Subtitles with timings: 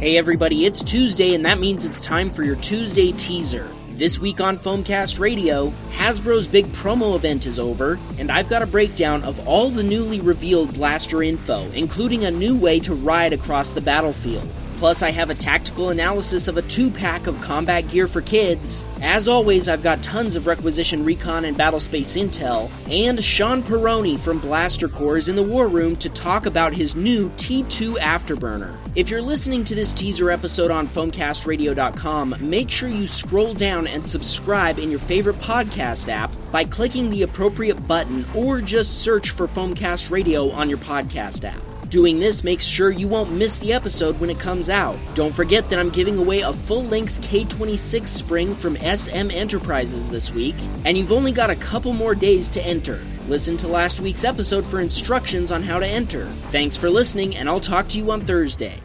[0.00, 3.68] Hey everybody, it's Tuesday, and that means it's time for your Tuesday teaser.
[3.90, 8.66] This week on Foamcast Radio, Hasbro's big promo event is over, and I've got a
[8.66, 13.74] breakdown of all the newly revealed blaster info, including a new way to ride across
[13.74, 14.48] the battlefield.
[14.80, 18.82] Plus, I have a tactical analysis of a two pack of combat gear for kids.
[19.02, 24.38] As always, I've got tons of requisition recon and battlespace intel, and Sean Peroni from
[24.38, 28.74] Blaster Corps is in the war room to talk about his new T2 Afterburner.
[28.96, 34.06] If you're listening to this teaser episode on foamcastradio.com, make sure you scroll down and
[34.06, 39.46] subscribe in your favorite podcast app by clicking the appropriate button or just search for
[39.46, 41.60] Foamcast Radio on your podcast app.
[41.90, 44.96] Doing this makes sure you won't miss the episode when it comes out.
[45.14, 50.30] Don't forget that I'm giving away a full length K26 spring from SM Enterprises this
[50.30, 53.00] week, and you've only got a couple more days to enter.
[53.26, 56.26] Listen to last week's episode for instructions on how to enter.
[56.52, 58.80] Thanks for listening, and I'll talk to you on Thursday.